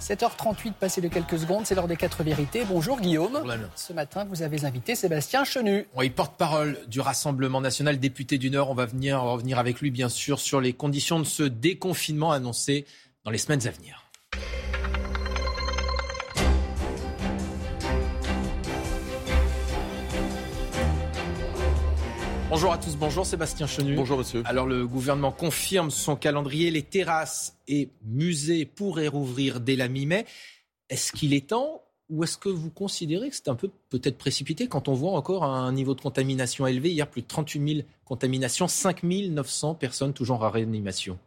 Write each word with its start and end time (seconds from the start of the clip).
7h38, 0.00 0.72
passé 0.72 1.00
de 1.00 1.08
quelques 1.08 1.38
secondes, 1.38 1.66
c'est 1.66 1.74
l'heure 1.74 1.88
des 1.88 1.96
quatre 1.96 2.22
vérités. 2.22 2.64
Bonjour 2.68 3.00
Guillaume. 3.00 3.42
Ce 3.76 3.92
matin, 3.92 4.24
vous 4.28 4.42
avez 4.42 4.64
invité 4.64 4.94
Sébastien 4.94 5.44
Chenu. 5.44 5.86
Oui, 5.96 6.10
porte-parole 6.10 6.78
du 6.88 7.00
Rassemblement 7.00 7.60
national, 7.60 7.98
député 7.98 8.38
du 8.38 8.50
Nord. 8.50 8.70
On 8.70 8.74
va 8.74 8.86
venir 8.86 9.20
revenir 9.20 9.58
avec 9.58 9.80
lui, 9.80 9.90
bien 9.90 10.08
sûr, 10.08 10.40
sur 10.40 10.60
les 10.60 10.72
conditions 10.72 11.18
de 11.18 11.24
ce 11.24 11.42
déconfinement 11.42 12.32
annoncé 12.32 12.86
dans 13.24 13.30
les 13.30 13.38
semaines 13.38 13.66
à 13.66 13.70
venir. 13.70 14.06
Bonjour 22.60 22.74
à 22.74 22.78
tous, 22.78 22.94
bonjour 22.94 23.24
Sébastien 23.24 23.66
Chenu. 23.66 23.94
Bonjour 23.94 24.18
monsieur. 24.18 24.42
Alors 24.44 24.66
le 24.66 24.86
gouvernement 24.86 25.32
confirme 25.32 25.90
son 25.90 26.14
calendrier, 26.14 26.70
les 26.70 26.82
terrasses 26.82 27.56
et 27.68 27.88
musées 28.04 28.66
pourraient 28.66 29.08
rouvrir 29.08 29.60
dès 29.60 29.76
la 29.76 29.88
mi-mai. 29.88 30.26
Est-ce 30.90 31.10
qu'il 31.12 31.32
est 31.32 31.46
temps 31.46 31.80
ou 32.10 32.22
est-ce 32.22 32.36
que 32.36 32.50
vous 32.50 32.68
considérez 32.68 33.30
que 33.30 33.34
c'est 33.34 33.48
un 33.48 33.54
peu 33.54 33.70
peut-être 33.88 34.18
précipité 34.18 34.66
quand 34.66 34.88
on 34.88 34.92
voit 34.92 35.12
encore 35.12 35.44
un 35.44 35.72
niveau 35.72 35.94
de 35.94 36.02
contamination 36.02 36.66
élevé 36.66 36.90
Hier, 36.90 37.08
plus 37.08 37.22
de 37.22 37.26
38 37.28 37.76
000 37.76 37.88
contaminations, 38.04 38.68
5 38.68 39.04
900 39.04 39.76
personnes 39.76 40.12
toujours 40.12 40.42
en 40.42 40.50
réanimation? 40.50 41.18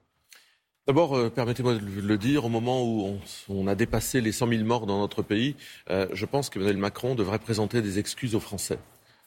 D'abord, 0.85 1.17
euh, 1.17 1.31
permettez-moi 1.31 1.73
de 1.73 1.79
le 1.79 2.17
dire, 2.19 2.45
au 2.45 2.49
moment 2.49 2.83
où 2.83 3.17
on, 3.49 3.65
a 3.65 3.73
dépassé 3.73 4.21
les 4.21 4.33
100 4.33 4.49
000 4.49 4.63
morts 4.65 4.85
dans 4.85 4.99
notre 4.99 5.23
pays, 5.23 5.55
euh, 5.89 6.05
je 6.13 6.27
pense 6.27 6.51
que 6.51 6.59
Emmanuel 6.59 6.77
Macron 6.77 7.15
devrait 7.15 7.39
présenter 7.39 7.81
des 7.81 7.97
excuses 7.97 8.35
aux 8.35 8.39
Français. 8.39 8.77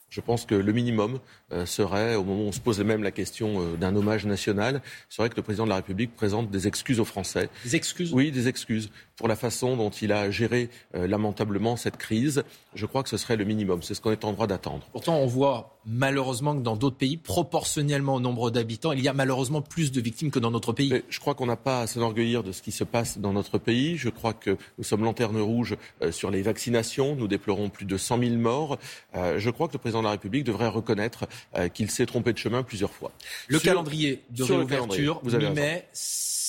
Je 0.09 0.20
pense 0.20 0.46
que 0.46 0.55
le 0.55 0.73
minimum 0.73 1.19
euh, 1.52 1.66
serait, 1.66 2.14
au 2.14 2.24
moment 2.24 2.45
où 2.45 2.48
on 2.48 2.52
se 2.52 2.60
pose 2.60 2.80
même 2.80 3.02
la 3.02 3.10
question 3.10 3.60
euh, 3.60 3.77
d'un 3.77 3.95
hommage 3.97 4.24
national, 4.24 4.80
serait 5.09 5.28
que 5.28 5.37
le 5.37 5.42
président 5.42 5.64
de 5.64 5.70
la 5.70 5.77
République 5.77 6.14
présente 6.14 6.51
des 6.51 6.66
excuses 6.66 7.01
aux 7.01 7.05
Français. 7.05 7.48
Des 7.64 7.77
excuses? 7.77 8.12
Oui, 8.12 8.30
des 8.30 8.48
excuses 8.48 8.91
pour 9.16 9.27
la 9.29 9.37
façon 9.37 9.77
dont 9.77 9.91
il 9.91 10.12
a 10.12 10.30
géré 10.30 10.70
euh, 10.95 11.06
lamentablement 11.06 11.77
cette 11.77 11.97
crise. 11.97 12.45
Je 12.75 12.86
crois 12.86 13.03
que 13.03 13.09
ce 13.09 13.17
serait 13.17 13.36
le 13.36 13.45
minimum. 13.45 13.83
C'est 13.83 13.95
ce 13.95 14.00
qu'on 14.00 14.12
est 14.12 14.25
en 14.25 14.33
droit 14.33 14.47
d'attendre. 14.47 14.86
Pourtant, 14.92 15.17
on 15.17 15.27
voit 15.27 15.78
malheureusement 15.86 16.55
que 16.55 16.62
dans 16.62 16.77
d'autres 16.77 16.97
pays, 16.97 17.17
proportionnellement 17.17 18.14
au 18.17 18.20
nombre 18.20 18.50
d'habitants, 18.50 18.92
il 18.92 19.00
y 19.00 19.09
a 19.09 19.12
malheureusement 19.12 19.62
plus 19.62 19.92
de 19.92 20.00
victimes 20.00 20.31
que 20.31 20.39
dans 20.39 20.50
notre 20.50 20.72
pays. 20.72 20.91
Mais 20.91 21.05
je 21.09 21.20
crois 21.20 21.34
qu'on 21.34 21.47
n'a 21.47 21.56
pas 21.56 21.83
à 21.83 21.87
s'enorgueillir 21.87 22.42
de 22.42 22.53
ce 22.53 22.62
qui 22.62 22.72
se 22.72 22.84
passe 22.84 23.19
dans 23.19 23.33
notre 23.33 23.59
pays. 23.59 23.97
Je 23.97 24.09
crois 24.09 24.34
que 24.34 24.56
nous 24.78 24.84
sommes 24.84 25.05
lanterne 25.05 25.41
rouge 25.41 25.77
sur 26.11 26.31
les 26.31 26.42
vaccinations. 26.42 27.17
Nous 27.17 27.28
déplorons 27.28 27.70
plus 27.70 27.87
de 27.87 27.97
100 27.97 28.19
000 28.19 28.34
morts. 28.37 28.78
Je 29.14 29.50
crois 29.50 29.69
que 29.69 29.75
le 29.75 29.78
président 29.78 29.97
président 29.97 30.00
de 30.00 30.06
la 30.06 30.11
République 30.12 30.44
devrait 30.44 30.69
reconnaître 30.69 31.27
euh, 31.56 31.69
qu'il 31.69 31.91
s'est 31.91 32.06
trompé 32.06 32.33
de 32.33 32.39
chemin 32.39 32.62
plusieurs 32.62 32.92
fois. 32.92 33.12
Le 33.48 33.59
calendrier 33.59 34.22
de 34.31 34.42
réouverture, 34.42 35.20
mi-mai, 35.25 35.87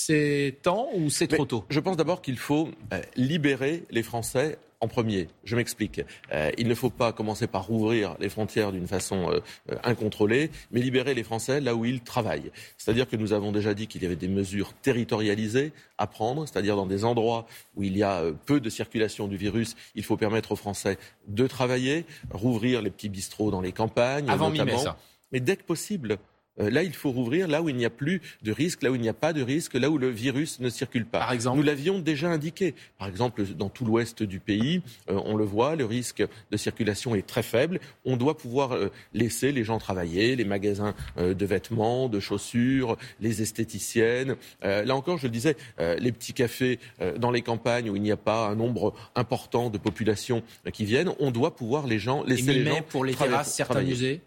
c'est 0.07 0.55
temps 0.61 0.87
ou 0.95 1.09
c'est 1.09 1.27
trop 1.27 1.45
tôt? 1.45 1.65
Je 1.69 1.79
pense 1.81 1.97
d'abord 1.97 2.21
qu'il 2.21 2.37
faut 2.37 2.69
euh, 2.93 3.01
libérer 3.17 3.83
les 3.91 4.03
Français 4.03 4.57
en 4.79 4.87
premier. 4.87 5.27
Je 5.43 5.55
m'explique. 5.57 6.01
Euh, 6.31 6.49
il 6.57 6.67
ne 6.67 6.75
faut 6.75 6.89
pas 6.89 7.11
commencer 7.11 7.47
par 7.47 7.65
rouvrir 7.65 8.15
les 8.19 8.29
frontières 8.29 8.71
d'une 8.71 8.87
façon 8.87 9.29
euh, 9.31 9.41
incontrôlée, 9.83 10.49
mais 10.71 10.79
libérer 10.79 11.13
les 11.13 11.23
Français 11.23 11.59
là 11.59 11.75
où 11.75 11.83
ils 11.83 11.99
travaillent. 11.99 12.51
C'est-à-dire 12.77 13.09
que 13.09 13.17
nous 13.17 13.33
avons 13.33 13.51
déjà 13.51 13.73
dit 13.73 13.87
qu'il 13.87 14.03
y 14.03 14.05
avait 14.05 14.15
des 14.15 14.29
mesures 14.29 14.71
territorialisées 14.81 15.73
à 15.97 16.07
prendre, 16.07 16.47
c'est-à-dire 16.47 16.77
dans 16.77 16.85
des 16.85 17.03
endroits 17.03 17.45
où 17.75 17.83
il 17.83 17.97
y 17.97 18.03
a 18.03 18.23
peu 18.45 18.61
de 18.61 18.69
circulation 18.69 19.27
du 19.27 19.35
virus, 19.35 19.75
il 19.95 20.03
faut 20.03 20.15
permettre 20.15 20.53
aux 20.53 20.55
Français 20.55 20.97
de 21.27 21.47
travailler, 21.47 22.05
rouvrir 22.31 22.81
les 22.81 22.91
petits 22.91 23.09
bistrots 23.09 23.51
dans 23.51 23.61
les 23.61 23.73
campagnes, 23.73 24.29
Avant 24.29 24.51
notamment. 24.51 24.77
Ça. 24.77 24.97
Mais 25.33 25.41
dès 25.41 25.57
que 25.57 25.63
possible, 25.63 26.17
là, 26.57 26.83
il 26.83 26.93
faut 26.93 27.11
rouvrir 27.11 27.47
là 27.47 27.61
où 27.61 27.69
il 27.69 27.75
n'y 27.75 27.85
a 27.85 27.89
plus 27.89 28.21
de 28.43 28.51
risque, 28.51 28.83
là 28.83 28.91
où 28.91 28.95
il 28.95 29.01
n'y 29.01 29.09
a 29.09 29.13
pas 29.13 29.33
de 29.33 29.41
risque, 29.41 29.73
là 29.75 29.89
où 29.89 29.97
le 29.97 30.09
virus 30.09 30.59
ne 30.59 30.69
circule 30.69 31.05
pas. 31.05 31.19
Par 31.19 31.31
exemple 31.31 31.57
Nous 31.57 31.63
l'avions 31.63 31.99
déjà 31.99 32.29
indiqué. 32.29 32.75
Par 32.97 33.07
exemple, 33.07 33.43
dans 33.43 33.69
tout 33.69 33.85
l'ouest 33.85 34.23
du 34.23 34.39
pays, 34.39 34.81
euh, 35.09 35.19
on 35.25 35.35
le 35.35 35.45
voit, 35.45 35.75
le 35.75 35.85
risque 35.85 36.23
de 36.51 36.57
circulation 36.57 37.15
est 37.15 37.25
très 37.25 37.43
faible. 37.43 37.79
On 38.05 38.17
doit 38.17 38.37
pouvoir 38.37 38.73
euh, 38.73 38.91
laisser 39.13 39.51
les 39.51 39.63
gens 39.63 39.77
travailler, 39.77 40.35
les 40.35 40.45
magasins 40.45 40.93
de 41.17 41.45
vêtements, 41.45 42.09
de 42.09 42.19
chaussures, 42.19 42.97
les 43.19 43.41
esthéticiennes. 43.41 44.35
là 44.61 44.95
encore, 44.95 45.17
je 45.17 45.27
le 45.27 45.31
disais, 45.31 45.55
les 45.79 46.11
petits 46.11 46.33
cafés 46.33 46.79
dans 47.17 47.31
les 47.31 47.41
campagnes 47.41 47.89
où 47.89 47.95
il 47.95 48.01
n'y 48.01 48.11
a 48.11 48.17
pas 48.17 48.47
un 48.47 48.55
nombre 48.55 48.93
important 49.15 49.69
de 49.69 49.77
populations 49.77 50.43
qui 50.73 50.85
viennent, 50.85 51.11
on 51.19 51.31
doit 51.31 51.55
pouvoir 51.55 51.87
les 51.87 51.99
gens 51.99 52.23
laisser 52.23 52.53
les 52.53 52.65
gens 52.65 52.81
pour 52.89 53.05
les 53.05 53.13
terrasses, 53.13 53.53
certains 53.53 53.81
musées 53.81 54.21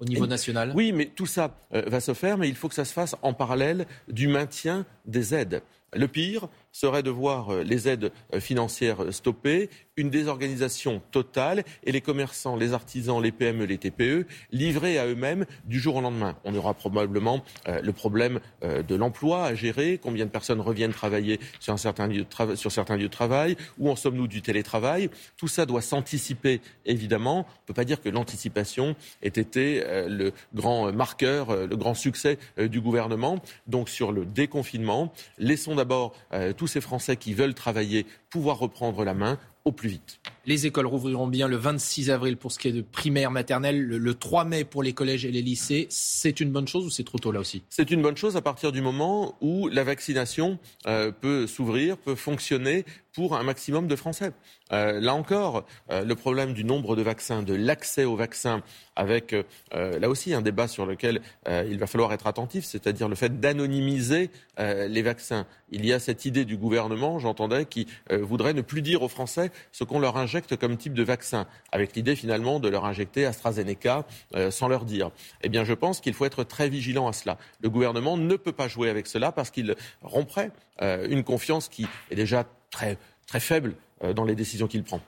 au 0.00 0.04
niveau 0.04 0.26
national? 0.26 0.72
Oui, 0.74 0.92
mais 0.92 1.06
tout 1.06 1.26
ça 1.26 1.54
euh, 1.74 1.82
va 1.86 2.00
se 2.00 2.14
faire, 2.14 2.38
mais 2.38 2.48
il 2.48 2.54
faut 2.54 2.68
que 2.68 2.74
ça 2.74 2.84
se 2.84 2.92
fasse 2.92 3.16
en 3.22 3.32
parallèle 3.32 3.86
du 4.08 4.28
maintien 4.28 4.86
des 5.06 5.34
aides. 5.34 5.62
Le 5.94 6.06
pire 6.06 6.48
serait 6.70 7.02
de 7.02 7.10
voir 7.10 7.50
euh, 7.50 7.62
les 7.62 7.88
aides 7.88 8.12
euh, 8.34 8.40
financières 8.40 9.10
stoppées, 9.10 9.70
une 9.96 10.10
désorganisation 10.10 11.02
totale 11.10 11.64
et 11.82 11.92
les 11.92 12.02
commerçants, 12.02 12.56
les 12.56 12.74
artisans, 12.74 13.22
les 13.22 13.32
PME, 13.32 13.64
les 13.64 13.78
TPE 13.78 14.26
livrés 14.52 14.98
à 14.98 15.06
eux-mêmes 15.06 15.46
du 15.64 15.80
jour 15.80 15.96
au 15.96 16.00
lendemain. 16.00 16.36
On 16.44 16.54
aura 16.54 16.74
probablement 16.74 17.42
le 17.66 17.92
problème 17.92 18.38
de 18.62 18.94
l'emploi 18.94 19.44
à 19.44 19.54
gérer, 19.56 19.98
combien 20.00 20.24
de 20.24 20.30
personnes 20.30 20.60
reviennent 20.60 20.92
travailler 20.92 21.40
sur 21.58 21.76
certains 21.80 22.06
lieux 22.06 22.24
de 22.24 23.08
travail, 23.08 23.56
où 23.78 23.90
en 23.90 23.96
sommes-nous 23.96 24.28
du 24.28 24.40
télétravail. 24.40 25.10
Tout 25.36 25.48
ça 25.48 25.66
doit 25.66 25.80
s'anticiper, 25.80 26.60
évidemment. 26.86 27.38
On 27.38 27.40
ne 27.40 27.66
peut 27.66 27.74
pas 27.74 27.84
dire 27.84 28.00
que 28.00 28.08
l'anticipation 28.08 28.94
ait 29.22 29.28
été 29.28 29.82
le 30.06 30.32
grand 30.54 30.92
marqueur, 30.92 31.66
le 31.66 31.76
grand 31.76 31.94
succès 31.94 32.38
du 32.56 32.80
gouvernement. 32.80 33.40
Donc 33.66 33.88
sur 33.88 34.12
le 34.12 34.24
déconfinement, 34.24 35.12
laissons 35.38 35.74
d'abord 35.78 36.14
euh, 36.32 36.52
tous 36.52 36.66
ces 36.66 36.80
Français 36.80 37.16
qui 37.16 37.32
veulent 37.32 37.54
travailler 37.54 38.06
pouvoir 38.28 38.58
reprendre 38.58 39.04
la 39.04 39.14
main 39.14 39.38
au 39.64 39.72
plus 39.72 39.88
vite. 39.88 40.20
Les 40.48 40.64
écoles 40.64 40.86
rouvriront 40.86 41.26
bien 41.26 41.46
le 41.46 41.56
26 41.56 42.08
avril 42.08 42.38
pour 42.38 42.52
ce 42.52 42.58
qui 42.58 42.68
est 42.68 42.72
de 42.72 42.80
primaire, 42.80 43.30
maternelle, 43.30 43.84
le, 43.86 44.14
3 44.14 44.46
mai 44.46 44.64
pour 44.64 44.82
les 44.82 44.94
collèges 44.94 45.26
et 45.26 45.30
les 45.30 45.42
lycées. 45.42 45.86
C'est 45.90 46.40
une 46.40 46.50
bonne 46.50 46.66
chose 46.66 46.86
ou 46.86 46.88
c'est 46.88 47.04
trop 47.04 47.18
tôt 47.18 47.32
là 47.32 47.40
aussi? 47.40 47.62
C'est 47.68 47.90
une 47.90 48.00
bonne 48.00 48.16
chose 48.16 48.34
à 48.34 48.40
partir 48.40 48.72
du 48.72 48.80
moment 48.80 49.36
où 49.42 49.68
la 49.68 49.84
vaccination 49.84 50.58
euh, 50.86 51.12
peut 51.12 51.46
s'ouvrir, 51.46 51.98
peut 51.98 52.14
fonctionner 52.14 52.86
pour 53.12 53.36
un 53.36 53.42
maximum 53.42 53.88
de 53.88 53.96
Français. 53.96 54.32
Euh, 54.72 55.00
là 55.00 55.12
encore, 55.12 55.66
euh, 55.90 56.04
le 56.04 56.14
problème 56.14 56.54
du 56.54 56.64
nombre 56.64 56.96
de 56.96 57.02
vaccins, 57.02 57.42
de 57.42 57.52
l'accès 57.52 58.04
aux 58.04 58.16
vaccins, 58.16 58.62
avec 58.96 59.34
là 59.72 60.08
aussi 60.08 60.34
un 60.34 60.40
débat 60.40 60.66
sur 60.66 60.84
lequel 60.84 61.20
il 61.46 61.78
va 61.78 61.86
falloir 61.86 62.12
être 62.12 62.26
attentif, 62.26 62.64
c'est-à-dire 62.64 63.08
le 63.08 63.14
fait 63.14 63.38
d'anonymiser 63.38 64.28
les 64.58 65.02
vaccins. 65.02 65.46
Il 65.70 65.86
y 65.86 65.92
a 65.92 66.00
cette 66.00 66.24
idée 66.24 66.44
du 66.44 66.56
gouvernement, 66.56 67.20
j'entendais, 67.20 67.64
qui 67.64 67.86
voudrait 68.10 68.54
ne 68.54 68.60
plus 68.60 68.82
dire 68.82 69.02
aux 69.02 69.08
Français 69.08 69.52
ce 69.70 69.84
qu'on 69.84 70.00
leur 70.00 70.16
injecte 70.16 70.37
comme 70.46 70.76
type 70.76 70.94
de 70.94 71.02
vaccin, 71.02 71.46
avec 71.72 71.94
l'idée 71.94 72.16
finalement 72.16 72.60
de 72.60 72.68
leur 72.68 72.84
injecter 72.84 73.26
AstraZeneca 73.26 74.06
euh, 74.34 74.50
sans 74.50 74.68
leur 74.68 74.84
dire. 74.84 75.10
Eh 75.42 75.48
bien, 75.48 75.64
je 75.64 75.74
pense 75.74 76.00
qu'il 76.00 76.14
faut 76.14 76.24
être 76.24 76.44
très 76.44 76.68
vigilant 76.68 77.08
à 77.08 77.12
cela. 77.12 77.38
Le 77.60 77.70
gouvernement 77.70 78.16
ne 78.16 78.36
peut 78.36 78.52
pas 78.52 78.68
jouer 78.68 78.90
avec 78.90 79.06
cela 79.06 79.32
parce 79.32 79.50
qu'il 79.50 79.74
romprait 80.02 80.50
euh, 80.82 81.06
une 81.08 81.24
confiance 81.24 81.68
qui 81.68 81.86
est 82.10 82.16
déjà 82.16 82.44
très, 82.70 82.98
très 83.26 83.40
faible 83.40 83.74
euh, 84.02 84.12
dans 84.12 84.24
les 84.24 84.34
décisions 84.34 84.66
qu'il 84.66 84.84
prend 84.84 85.00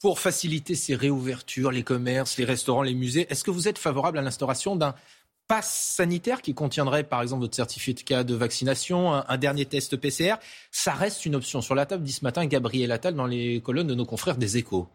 pour 0.00 0.20
faciliter 0.20 0.74
ces 0.74 0.94
réouvertures, 0.94 1.70
les 1.70 1.82
commerces, 1.82 2.36
les 2.36 2.44
restaurants, 2.44 2.82
les 2.82 2.94
musées, 2.94 3.26
est-ce 3.30 3.42
que 3.42 3.50
vous 3.50 3.66
êtes 3.66 3.78
favorable 3.78 4.18
à 4.18 4.22
l'instauration 4.22 4.76
d'un 4.76 4.94
passe 5.48 5.94
sanitaire 5.96 6.42
qui 6.42 6.54
contiendrait 6.54 7.04
par 7.04 7.22
exemple 7.22 7.42
votre 7.42 7.54
certificat 7.54 8.24
de 8.24 8.34
vaccination, 8.34 9.12
un, 9.12 9.38
dernier 9.38 9.66
test 9.66 9.96
PCR, 9.96 10.36
ça 10.70 10.92
reste 10.92 11.26
une 11.26 11.34
option. 11.34 11.60
Sur 11.60 11.74
la 11.74 11.86
table 11.86 12.02
dit 12.02 12.12
ce 12.12 12.24
matin 12.24 12.46
Gabriel 12.46 12.92
Attal 12.92 13.14
dans 13.14 13.26
les 13.26 13.60
colonnes 13.60 13.86
de 13.86 13.94
nos 13.94 14.06
confrères 14.06 14.36
des 14.36 14.56
échos. 14.56 14.88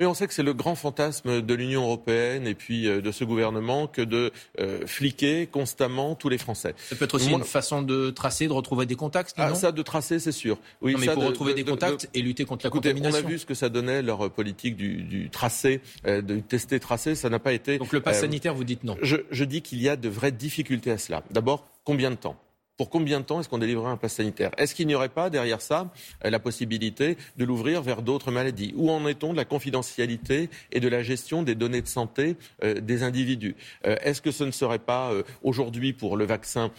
Mais 0.00 0.06
on 0.06 0.14
sait 0.14 0.26
que 0.26 0.34
c'est 0.34 0.42
le 0.42 0.54
grand 0.54 0.74
fantasme 0.74 1.40
de 1.40 1.54
l'Union 1.54 1.84
européenne 1.84 2.48
et 2.48 2.54
puis 2.54 2.88
euh, 2.88 3.00
de 3.00 3.12
ce 3.12 3.22
gouvernement 3.22 3.86
que 3.86 4.02
de 4.02 4.32
euh, 4.58 4.86
fliquer 4.86 5.46
constamment 5.46 6.16
tous 6.16 6.28
les 6.28 6.38
Français. 6.38 6.74
Ça 6.88 6.96
peut 6.96 7.04
être 7.04 7.14
aussi 7.14 7.30
une 7.30 7.44
façon 7.44 7.80
de 7.80 8.10
tracer, 8.10 8.48
de 8.48 8.52
retrouver 8.52 8.86
des 8.86 8.96
contacts. 8.96 9.34
Ah, 9.36 9.54
ça, 9.54 9.70
de 9.70 9.82
tracer, 9.82 10.18
c'est 10.18 10.32
sûr. 10.32 10.58
Oui, 10.82 10.96
mais 10.98 11.06
pour 11.14 11.24
retrouver 11.24 11.54
des 11.54 11.64
contacts 11.64 12.08
et 12.12 12.22
lutter 12.22 12.44
contre 12.44 12.66
la 12.66 12.70
contamination. 12.70 13.20
On 13.22 13.26
a 13.26 13.28
vu 13.30 13.38
ce 13.38 13.46
que 13.46 13.54
ça 13.54 13.68
donnait 13.68 14.02
leur 14.02 14.30
politique 14.30 14.76
du, 14.76 15.02
du 15.02 15.30
tracé, 15.30 15.80
euh, 16.06 16.22
de 16.22 16.40
tester, 16.40 16.80
tracer. 16.80 17.14
Ça 17.14 17.30
n'a 17.30 17.38
pas 17.38 17.52
été. 17.52 17.78
Donc 17.78 17.92
le 17.92 18.00
pass 18.00 18.20
sanitaire, 18.20 18.54
vous 18.54 18.64
dites 18.64 18.82
non. 18.82 18.96
Je, 19.00 19.18
je 19.30 19.44
dis 19.44 19.62
qu'il 19.62 19.80
y 19.80 19.88
a 19.88 19.96
de 19.96 20.08
vraies 20.08 20.32
difficultés 20.32 20.90
à 20.90 20.98
cela. 20.98 21.22
D'abord, 21.30 21.68
combien 21.84 22.10
de 22.10 22.16
temps? 22.16 22.36
Pour 22.76 22.90
combien 22.90 23.20
de 23.20 23.24
temps 23.24 23.40
est-ce 23.40 23.48
qu'on 23.48 23.58
délivrerait 23.58 23.90
un 23.90 23.96
pass 23.96 24.14
sanitaire 24.14 24.50
Est-ce 24.58 24.74
qu'il 24.74 24.86
n'y 24.86 24.94
aurait 24.94 25.08
pas 25.08 25.30
derrière 25.30 25.60
ça 25.60 25.92
euh, 26.24 26.30
la 26.30 26.38
possibilité 26.38 27.16
de 27.36 27.44
l'ouvrir 27.44 27.82
vers 27.82 28.02
d'autres 28.02 28.30
maladies 28.30 28.72
Où 28.76 28.90
en 28.90 29.06
est-on 29.06 29.32
de 29.32 29.36
la 29.36 29.44
confidentialité 29.44 30.50
et 30.72 30.80
de 30.80 30.88
la 30.88 31.02
gestion 31.02 31.42
des 31.42 31.54
données 31.54 31.82
de 31.82 31.86
santé 31.86 32.36
euh, 32.62 32.80
des 32.80 33.02
individus 33.02 33.54
euh, 33.86 33.96
Est-ce 34.02 34.20
que 34.20 34.30
ce 34.30 34.44
ne 34.44 34.50
serait 34.50 34.78
pas 34.78 35.12
aujourd'hui 35.42 35.92
pour 35.92 36.16
le 36.16 36.24
vaccin 36.24 36.70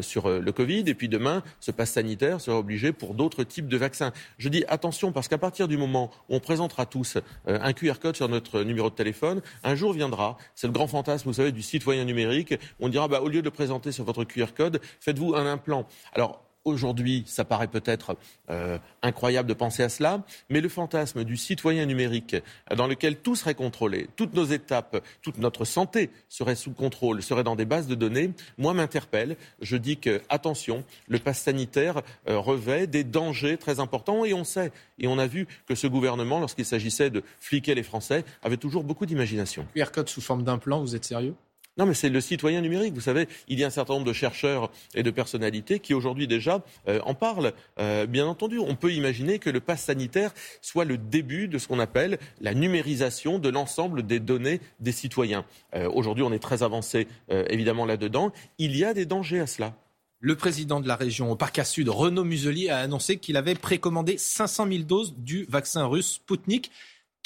sur 0.00 0.28
le 0.28 0.52
Covid 0.52 0.84
et 0.86 0.94
puis 0.94 1.08
demain 1.08 1.42
ce 1.60 1.70
pass 1.70 1.92
sanitaire 1.92 2.40
serait 2.40 2.56
obligé 2.56 2.92
pour 2.92 3.14
d'autres 3.14 3.44
types 3.44 3.68
de 3.68 3.76
vaccins 3.76 4.12
Je 4.38 4.48
dis 4.48 4.64
attention 4.68 5.12
parce 5.12 5.28
qu'à 5.28 5.38
partir 5.38 5.68
du 5.68 5.76
moment 5.76 6.10
où 6.28 6.36
on 6.36 6.40
présentera 6.40 6.86
tous 6.86 7.18
un 7.46 7.72
QR 7.72 7.94
code 8.00 8.16
sur 8.16 8.28
notre 8.28 8.62
numéro 8.62 8.90
de 8.90 8.94
téléphone, 8.94 9.42
un 9.64 9.74
jour 9.74 9.92
viendra, 9.92 10.36
c'est 10.54 10.66
le 10.66 10.72
grand 10.72 10.86
fantasme, 10.86 11.28
vous 11.28 11.34
savez, 11.34 11.52
du 11.52 11.62
citoyen 11.62 12.04
numérique, 12.04 12.54
on 12.80 12.88
dira 12.88 13.08
bah, 13.08 13.20
au 13.20 13.28
lieu 13.28 13.40
de 13.40 13.46
le 13.46 13.50
présenter 13.50 13.92
sur 13.92 14.04
votre 14.04 14.24
QR 14.24 14.48
code, 14.56 14.80
faites-vous 15.00 15.25
un 15.34 15.46
implant 15.46 15.86
Alors, 16.14 16.46
Aujourd'hui, 16.66 17.22
ça 17.26 17.44
paraît 17.44 17.68
peut-être 17.68 18.16
euh, 18.50 18.76
incroyable 19.00 19.48
de 19.48 19.54
penser 19.54 19.84
à 19.84 19.88
cela, 19.88 20.24
mais 20.50 20.60
le 20.60 20.68
fantasme 20.68 21.22
du 21.22 21.36
citoyen 21.36 21.86
numérique 21.86 22.34
dans 22.76 22.88
lequel 22.88 23.18
tout 23.18 23.36
serait 23.36 23.54
contrôlé, 23.54 24.08
toutes 24.16 24.34
nos 24.34 24.46
étapes, 24.46 25.00
toute 25.22 25.38
notre 25.38 25.64
santé 25.64 26.10
serait 26.28 26.56
sous 26.56 26.72
contrôle, 26.72 27.22
serait 27.22 27.44
dans 27.44 27.54
des 27.54 27.66
bases 27.66 27.86
de 27.86 27.94
données, 27.94 28.32
moi 28.58 28.74
m'interpelle. 28.74 29.36
Je 29.60 29.76
dis 29.76 29.96
que, 29.96 30.20
attention, 30.28 30.82
le 31.06 31.20
pass 31.20 31.40
sanitaire 31.40 32.02
euh, 32.28 32.40
revêt 32.40 32.88
des 32.88 33.04
dangers 33.04 33.58
très 33.58 33.78
importants 33.78 34.24
et 34.24 34.34
on 34.34 34.42
sait, 34.42 34.72
et 34.98 35.06
on 35.06 35.20
a 35.20 35.28
vu 35.28 35.46
que 35.68 35.76
ce 35.76 35.86
gouvernement, 35.86 36.40
lorsqu'il 36.40 36.64
s'agissait 36.64 37.10
de 37.10 37.22
fliquer 37.38 37.76
les 37.76 37.84
Français, 37.84 38.24
avait 38.42 38.56
toujours 38.56 38.82
beaucoup 38.82 39.06
d'imagination. 39.06 39.68
QR 39.76 39.92
code 39.94 40.08
sous 40.08 40.20
forme 40.20 40.42
d'implant, 40.42 40.80
vous 40.80 40.96
êtes 40.96 41.04
sérieux? 41.04 41.36
Non, 41.78 41.84
mais 41.84 41.92
c'est 41.92 42.08
le 42.08 42.22
citoyen 42.22 42.62
numérique. 42.62 42.94
Vous 42.94 43.02
savez, 43.02 43.28
il 43.48 43.58
y 43.58 43.64
a 43.64 43.66
un 43.66 43.70
certain 43.70 43.94
nombre 43.94 44.06
de 44.06 44.14
chercheurs 44.14 44.70
et 44.94 45.02
de 45.02 45.10
personnalités 45.10 45.78
qui 45.78 45.92
aujourd'hui 45.92 46.26
déjà 46.26 46.64
euh, 46.88 47.00
en 47.04 47.14
parlent. 47.14 47.52
Euh, 47.78 48.06
bien 48.06 48.26
entendu, 48.26 48.58
on 48.58 48.76
peut 48.76 48.92
imaginer 48.92 49.38
que 49.38 49.50
le 49.50 49.60
pass 49.60 49.82
sanitaire 49.82 50.32
soit 50.62 50.86
le 50.86 50.96
début 50.96 51.48
de 51.48 51.58
ce 51.58 51.68
qu'on 51.68 51.78
appelle 51.78 52.18
la 52.40 52.54
numérisation 52.54 53.38
de 53.38 53.50
l'ensemble 53.50 54.06
des 54.06 54.20
données 54.20 54.60
des 54.80 54.92
citoyens. 54.92 55.44
Euh, 55.74 55.90
aujourd'hui, 55.92 56.24
on 56.24 56.32
est 56.32 56.38
très 56.38 56.62
avancé 56.62 57.08
évidemment 57.28 57.84
là-dedans. 57.84 58.32
Il 58.58 58.76
y 58.76 58.84
a 58.84 58.94
des 58.94 59.04
dangers 59.04 59.40
à 59.40 59.46
cela. 59.46 59.74
Le 60.20 60.34
président 60.34 60.80
de 60.80 60.88
la 60.88 60.96
région 60.96 61.30
au 61.30 61.36
Parc 61.36 61.64
Sud, 61.64 61.88
Renaud 61.90 62.24
Muselier, 62.24 62.70
a 62.70 62.78
annoncé 62.78 63.18
qu'il 63.18 63.36
avait 63.36 63.54
précommandé 63.54 64.16
500 64.16 64.66
000 64.68 64.84
doses 64.84 65.14
du 65.18 65.44
vaccin 65.48 65.84
russe 65.84 66.14
Sputnik, 66.14 66.70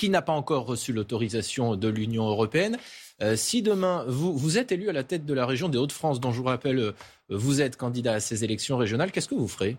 qui 0.01 0.09
n'a 0.09 0.23
pas 0.23 0.33
encore 0.33 0.65
reçu 0.65 0.95
l'autorisation 0.95 1.77
de 1.77 1.87
l'Union 1.87 2.27
européenne. 2.27 2.79
Euh, 3.21 3.37
si 3.37 3.61
demain, 3.61 4.07
vous, 4.09 4.35
vous 4.35 4.57
êtes 4.57 4.73
élu 4.73 4.89
à 4.89 4.95
la 4.95 5.05
tête 5.05 5.27
de 5.27 5.35
la 5.35 5.45
région 5.45 5.69
des 5.69 5.77
Hauts-de-France, 5.77 6.21
dont 6.21 6.33
je 6.33 6.39
vous 6.39 6.47
rappelle, 6.47 6.79
euh, 6.79 6.93
vous 7.29 7.61
êtes 7.61 7.77
candidat 7.77 8.15
à 8.15 8.21
ces 8.21 8.43
élections 8.43 8.79
régionales, 8.79 9.13
qu'est-ce 9.13 9.29
que 9.29 9.35
vous 9.35 9.47
ferez? 9.47 9.77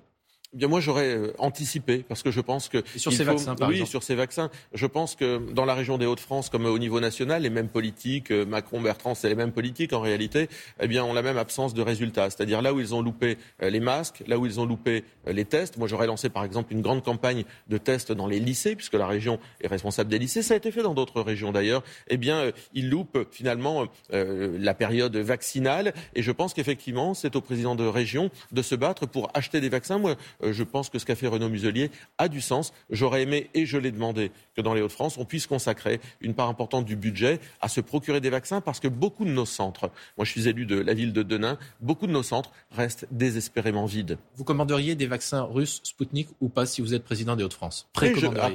Eh 0.53 0.57
bien 0.57 0.67
moi 0.67 0.81
j'aurais 0.81 1.15
euh, 1.15 1.33
anticipé 1.37 2.03
parce 2.07 2.23
que 2.23 2.31
je 2.31 2.41
pense 2.41 2.67
que 2.67 2.83
sur 2.97 3.13
ces 3.13 3.23
vaccins 3.23 3.55
par 3.55 3.69
oui 3.69 3.85
sur 3.87 4.03
ces 4.03 4.15
vaccins. 4.15 4.49
Je 4.73 4.85
pense 4.85 5.15
que 5.15 5.39
dans 5.53 5.63
la 5.63 5.73
région 5.73 5.97
des 5.97 6.05
Hauts-de-France 6.05 6.49
comme 6.49 6.65
au 6.65 6.77
niveau 6.77 6.99
national 6.99 7.43
les 7.43 7.49
mêmes 7.49 7.69
politiques 7.69 8.31
euh, 8.31 8.45
Macron 8.45 8.81
Bertrand 8.81 9.15
c'est 9.15 9.29
les 9.29 9.35
mêmes 9.35 9.53
politiques 9.53 9.93
en 9.93 10.01
réalité. 10.01 10.49
Eh 10.81 10.87
bien 10.87 11.05
ont 11.05 11.13
la 11.13 11.21
même 11.21 11.37
absence 11.37 11.73
de 11.73 11.81
résultats. 11.81 12.29
C'est-à-dire 12.29 12.61
là 12.61 12.73
où 12.73 12.81
ils 12.81 12.93
ont 12.93 13.01
loupé 13.01 13.37
euh, 13.61 13.69
les 13.69 13.79
masques 13.79 14.23
là 14.27 14.37
où 14.37 14.45
ils 14.45 14.59
ont 14.59 14.65
loupé 14.65 15.05
les 15.25 15.45
tests. 15.45 15.77
Moi 15.77 15.87
j'aurais 15.87 16.07
lancé 16.07 16.27
par 16.29 16.43
exemple 16.43 16.73
une 16.73 16.81
grande 16.81 17.01
campagne 17.03 17.45
de 17.69 17.77
tests 17.77 18.11
dans 18.11 18.27
les 18.27 18.41
lycées 18.41 18.75
puisque 18.75 18.95
la 18.95 19.07
région 19.07 19.39
est 19.61 19.67
responsable 19.67 20.09
des 20.09 20.19
lycées. 20.19 20.41
Ça 20.41 20.53
a 20.53 20.57
été 20.57 20.71
fait 20.71 20.83
dans 20.83 20.93
d'autres 20.93 21.21
régions 21.21 21.53
d'ailleurs. 21.53 21.81
Eh 22.09 22.17
bien 22.17 22.51
ils 22.73 22.89
loupent 22.89 23.25
finalement 23.31 23.85
la 24.11 24.73
période 24.73 25.15
vaccinale. 25.15 25.93
Et 26.13 26.21
je 26.21 26.31
pense 26.31 26.53
qu'effectivement 26.53 27.13
c'est 27.13 27.37
au 27.37 27.41
président 27.41 27.75
de 27.75 27.85
région 27.85 28.29
de 28.51 28.61
se 28.61 28.75
battre 28.75 29.05
pour 29.05 29.29
acheter 29.33 29.61
des 29.61 29.69
vaccins. 29.69 29.97
Moi 29.97 30.17
euh, 30.40 30.40
je 30.43 30.63
pense 30.63 30.89
que 30.89 30.99
ce 30.99 31.05
qu'a 31.05 31.15
fait 31.15 31.27
Renaud 31.27 31.49
Muselier 31.49 31.91
a 32.17 32.27
du 32.27 32.41
sens. 32.41 32.73
J'aurais 32.89 33.23
aimé, 33.23 33.49
et 33.53 33.65
je 33.65 33.77
l'ai 33.77 33.91
demandé, 33.91 34.31
que 34.55 34.61
dans 34.61 34.73
les 34.73 34.81
Hauts-de-France, 34.81 35.17
on 35.17 35.25
puisse 35.25 35.47
consacrer 35.47 35.99
une 36.21 36.33
part 36.33 36.49
importante 36.49 36.85
du 36.85 36.95
budget 36.95 37.39
à 37.61 37.67
se 37.67 37.81
procurer 37.81 38.21
des 38.21 38.29
vaccins 38.29 38.61
parce 38.61 38.79
que 38.79 38.87
beaucoup 38.87 39.25
de 39.25 39.31
nos 39.31 39.45
centres, 39.45 39.91
moi 40.17 40.25
je 40.25 40.31
suis 40.31 40.47
élu 40.47 40.65
de 40.65 40.79
la 40.79 40.93
ville 40.93 41.13
de 41.13 41.23
Denain, 41.23 41.57
beaucoup 41.79 42.07
de 42.07 42.11
nos 42.11 42.23
centres 42.23 42.51
restent 42.71 43.07
désespérément 43.11 43.85
vides. 43.85 44.17
Vous 44.35 44.43
commanderiez 44.43 44.95
des 44.95 45.07
vaccins 45.07 45.43
russes 45.43 45.81
Sputnik 45.83 46.29
ou 46.39 46.49
pas 46.49 46.65
si 46.65 46.81
vous 46.81 46.93
êtes 46.93 47.03
président 47.03 47.35
des 47.35 47.43
Hauts-de-France? 47.43 47.87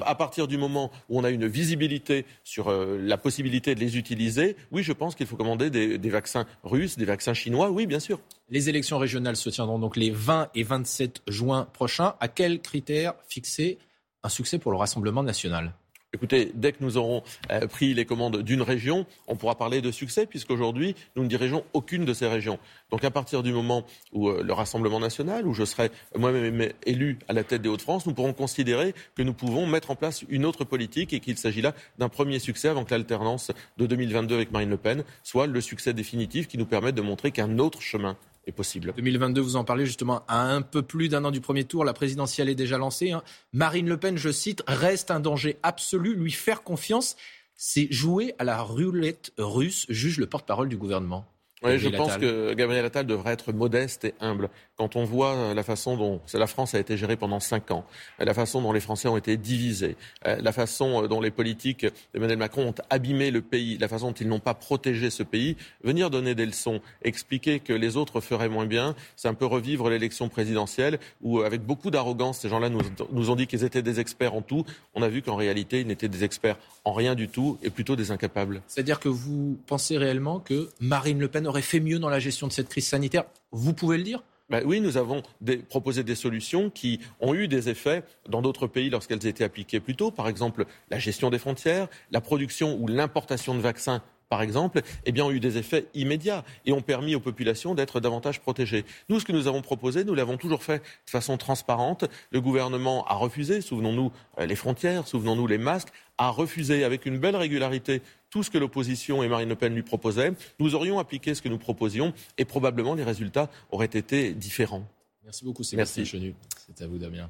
À, 0.05 0.15
partir 0.15 0.49
du 0.49 0.59
moment 0.59 0.91
où 1.09 1.19
on 1.19 1.25
a 1.25 1.31
une 1.31 1.47
visibilité 1.47 2.25
sur 2.45 2.69
euh, 2.69 2.99
la 3.01 3.17
possibilité 3.19 3.75
de 3.75 3.81
les 3.81 3.97
utiliser, 3.97 4.57
oui, 4.73 4.83
je 4.83 4.93
pense 4.93 5.15
qu'il 5.15 5.27
faut 5.27 5.37
commander 5.37 5.71
des 5.71 6.11
vaccins 6.11 6.47
russes, 6.63 6.97
des 6.97 7.05
vaccins 7.05 7.35
chinois, 7.35 7.71
oui, 7.71 7.87
bien 7.87 8.01
sûr. 8.01 8.21
Les 8.49 8.69
élections 8.69 8.99
régionales 8.99 9.35
se 9.35 9.51
tiendront 9.51 9.81
donc 9.81 9.97
les 9.97 10.11
20 10.11 10.51
et 10.55 10.63
27 10.63 11.23
juin 11.27 11.67
prochains. 11.77 12.15
À 12.19 12.27
quels 12.27 12.61
critères 12.61 13.15
fixer 13.29 13.79
un 14.25 14.29
succès 14.29 14.59
pour 14.59 14.73
le 14.73 14.79
Rassemblement 14.79 15.23
national? 15.23 15.73
Écoutez, 16.17 16.51
dès 16.55 16.73
que 16.73 16.79
nous 16.81 16.97
aurons 16.97 17.23
euh, 17.51 17.67
pris 17.67 17.93
les 17.93 18.07
commandes 18.07 18.39
d'une 18.39 18.63
région, 18.63 19.05
on 19.27 19.37
pourra 19.37 19.55
parler 19.55 19.83
de 19.83 19.91
succès, 19.91 20.25
puisqu'aujourd'hui, 20.25 20.95
nous 21.15 21.25
ne 21.25 21.29
dirigeons 21.29 21.63
aucune 21.75 22.07
de 22.07 22.15
ces 22.15 22.27
régions. 22.27 22.59
Donc 22.91 23.05
à 23.05 23.11
partir 23.11 23.43
du 23.43 23.53
moment 23.53 23.85
où 24.13 24.31
euh, 24.31 24.43
le 24.43 24.53
Rassemblement 24.55 24.99
national, 24.99 25.47
où 25.47 25.53
je 25.53 25.65
serai 25.65 25.91
moi-même 26.17 26.73
élu 26.87 27.19
à 27.29 27.35
la 27.35 27.45
tête 27.45 27.61
des 27.61 27.69
Hauts-de-France, 27.69 28.07
nous 28.07 28.15
pourrons 28.15 28.33
considérer 28.33 28.95
que 29.15 29.23
nous 29.23 29.35
pouvons 29.35 29.67
mettre 29.67 29.91
en 29.91 29.95
place 29.95 30.25
une 30.31 30.47
autre 30.47 30.65
politique 30.65 31.13
et 31.13 31.21
qu'il 31.21 31.37
s'agit 31.37 31.61
là 31.61 31.75
d'un 31.99 32.09
premier 32.09 32.39
succès 32.39 32.69
avant 32.69 32.85
que 32.85 32.93
l'alternance 32.93 33.51
de 33.77 33.85
2022 33.85 34.35
avec 34.35 34.53
Marine 34.53 34.71
Le 34.71 34.79
Pen 34.79 35.05
soit 35.23 35.47
le 35.47 35.61
succès 35.61 35.93
définitif 35.93 36.49
qui 36.49 36.57
nous 36.57 36.67
permette 36.67 36.95
de 36.95 37.03
montrer 37.03 37.31
qu'un 37.31 37.59
autre 37.59 37.83
chemin 37.83 38.17
est 38.47 38.53
possible. 38.53 38.93
2022, 38.97 39.41
vous 39.41 39.57
en 39.57 39.65
parlez 39.65 39.87
justement 39.87 40.25
à 40.29 40.41
un 40.41 40.63
peu 40.63 40.83
plus 40.83 41.09
d'un 41.09 41.25
an 41.25 41.31
du 41.31 41.41
premier 41.41 41.65
tour. 41.65 41.85
La 41.85 41.93
présidentielle 41.93 42.49
est 42.49 42.55
déjà 42.55 42.79
lancée. 42.79 43.11
Hein. 43.11 43.23
Marine 43.53 43.89
Le 43.89 43.97
Pen, 43.97 44.17
je 44.17 44.31
cite, 44.31 44.63
reste 44.67 45.11
un 45.11 45.21
danger 45.21 45.59
absolu. 45.63 46.15
Lui 46.15 46.33
faire 46.33 46.63
confiance, 46.63 47.17
c'est 47.55 47.91
jouer 47.91 48.35
à 48.39 48.45
la 48.45 48.61
roulette 48.61 49.33
russe, 49.39 49.87
juge 49.89 50.19
le 50.19 50.27
porte-parole 50.27 50.69
du 50.69 50.77
gouvernement. 50.77 51.27
Oui, 51.63 51.79
je 51.79 51.89
pense 51.89 52.19
que 52.19 52.53
Gabriel 52.55 52.85
Attal 52.85 53.07
devrait 53.07 53.33
être 53.33 53.53
modeste 53.53 54.05
et 54.05 54.15
humble. 54.21 54.51
Quand 54.77 54.95
on 54.95 55.05
voit 55.05 55.55
la 55.55 55.63
façon 55.63 55.97
dont 55.97 56.21
la 56.35 56.47
France 56.47 56.75
a 56.75 56.79
été 56.79 56.99
gérée 56.99 57.17
pendant 57.17 57.41
cinq 57.41 57.71
ans, 57.71 57.87
la 58.19 58.35
façon 58.35 58.61
dont 58.61 58.73
les 58.73 58.81
Français 58.81 59.09
ont 59.09 59.17
été 59.17 59.39
divisés, 59.39 59.97
la 60.25 60.53
façon 60.53 61.07
dont 61.07 61.21
les 61.21 61.31
politiques 61.31 61.87
d'Emmanuel 62.13 62.37
Macron 62.37 62.69
ont 62.69 62.75
abîmé 62.91 63.31
le 63.31 63.41
pays, 63.41 63.79
la 63.79 63.89
façon 63.89 64.09
dont 64.09 64.15
ils 64.21 64.29
n'ont 64.29 64.39
pas 64.39 64.53
protégé 64.53 65.09
ce 65.09 65.23
pays, 65.23 65.57
venir 65.83 66.11
donner 66.11 66.35
des 66.35 66.45
leçons, 66.45 66.83
expliquer 67.03 67.59
que 67.61 67.73
les 67.73 67.97
autres 67.97 68.21
feraient 68.21 68.51
moins 68.51 68.67
bien, 68.67 68.95
c'est 69.17 69.29
un 69.29 69.35
peu 69.35 69.47
revivre 69.47 69.89
l'élection 69.89 70.29
présidentielle 70.29 70.99
où, 71.23 71.41
avec 71.41 71.63
beaucoup 71.63 71.91
d'arrogance, 71.91 72.41
ces 72.41 72.51
gens-là 72.51 72.69
nous, 72.69 72.81
nous 73.13 73.31
ont 73.31 73.37
dit 73.37 73.47
qu'ils 73.47 73.65
étaient 73.65 73.83
des 73.83 73.99
experts 73.99 74.35
en 74.35 74.43
tout. 74.43 74.67
On 74.95 75.03
a 75.03 75.09
vu 75.09 75.23
qu'en 75.23 75.37
réalité, 75.37 75.81
ils 75.81 75.87
n'étaient 75.87 76.09
des 76.09 76.23
experts 76.23 76.59
en 76.85 76.93
rien 76.93 77.15
du 77.15 77.29
tout 77.29 77.59
et 77.63 77.71
plutôt 77.71 77.97
des 77.97 78.11
incapables. 78.11 78.61
C'est-à-dire 78.67 79.01
que 79.01 79.09
vous 79.09 79.59
pensez 79.67 79.97
réellement 79.97 80.39
que 80.39 80.69
Marine 80.81 81.19
Le 81.19 81.29
Pen 81.29 81.46
aurait 81.47 81.63
fait 81.63 81.81
mieux 81.81 81.99
dans 81.99 82.09
la 82.09 82.19
gestion 82.19 82.47
de 82.47 82.53
cette 82.53 82.69
crise 82.69 82.87
sanitaire 82.87 83.25
Vous 83.53 83.73
pouvez 83.73 83.99
le 83.99 84.03
dire? 84.03 84.23
Ben 84.49 84.63
oui, 84.65 84.81
nous 84.81 84.97
avons 84.97 85.23
proposé 85.69 86.05
des 86.05 86.15
solutions 86.15 86.71
qui 86.71 87.01
ont 87.21 87.35
eu 87.35 87.49
des 87.49 87.69
effets 87.69 88.05
dans 88.29 88.43
d'autres 88.43 88.69
pays 88.69 88.91
lorsqu'elles 88.91 89.27
étaient 89.27 89.43
appliquées 89.43 89.81
plus 89.81 89.97
tôt. 89.97 90.13
Par 90.13 90.29
exemple, 90.29 90.67
la 90.89 91.01
gestion 91.01 91.31
des 91.31 91.39
frontières, 91.41 91.89
la 92.13 92.21
production 92.21 92.79
ou 92.81 92.87
l'importation 92.87 93.57
de 93.57 93.61
vaccins 93.61 94.03
par 94.29 94.43
exemple, 94.43 94.83
eh 95.05 95.13
bien, 95.13 95.25
ont 95.25 95.31
eu 95.31 95.41
des 95.41 95.57
effets 95.59 95.87
immédiats 95.95 96.45
et 96.65 96.73
ont 96.73 96.81
permis 96.81 97.15
aux 97.15 97.21
populations 97.21 97.75
d'être 97.75 98.01
davantage 98.01 98.41
protégées. 98.41 98.85
Nous, 99.09 99.21
ce 99.21 99.25
que 99.25 99.33
nous 99.33 99.47
avons 99.47 99.63
proposé, 99.63 100.05
nous 100.05 100.15
l'avons 100.15 100.37
toujours 100.37 100.63
fait 100.63 100.79
de 100.79 101.11
façon 101.11 101.37
transparente. 101.37 102.05
Le 102.31 102.41
gouvernement 102.41 103.07
a 103.07 103.15
refusé, 103.15 103.61
souvenons-nous 103.61 104.11
euh, 104.39 104.47
les 104.47 104.57
frontières, 104.57 105.07
souvenons-nous 105.07 105.47
les 105.47 105.59
masques, 105.59 105.89
a 106.19 106.31
refusé 106.31 106.83
avec 106.85 107.07
une 107.07 107.19
belle 107.19 107.37
régularité 107.37 108.03
tout 108.31 108.43
ce 108.43 108.51
que 108.51 108.59
l'opposition 108.59 109.23
et 109.23 109.29
Marine 109.29 109.49
Le 109.49 109.55
Pen 109.55 109.75
lui 109.75 109.83
proposaient. 109.83 110.33
Nous 110.59 110.75
aurions 110.75 110.99
appliqué 110.99 111.35
ce 111.35 111.43
que 111.43 111.49
nous 111.49 111.59
proposions 111.59 112.13
et 112.39 112.45
probablement 112.45 112.95
les 112.95 113.05
résultats 113.05 113.49
auraient 113.71 113.87
été 113.87 114.33
différents. 114.33 114.85
Merci 115.25 115.45
beaucoup, 115.45 115.65
Sébastien 115.65 116.05
Chenu. 116.05 116.35
C'est 116.67 116.85
à 116.85 116.87
vous, 116.87 116.99
Damien. 116.99 117.29